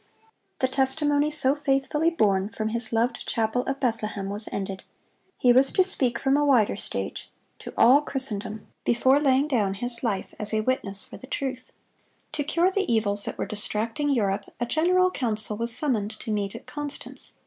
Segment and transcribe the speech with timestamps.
[0.61, 4.81] The testimony so faithfully borne from his loved chapel of Bethlehem was ended.
[5.37, 10.01] He was to speak from a wider stage, to all Christendom, before laying down his
[10.01, 11.71] life as a witness for the truth.
[12.31, 16.55] To cure the evils that were distracting Europe, a general council was summoned to meet
[16.55, 17.33] at Constance.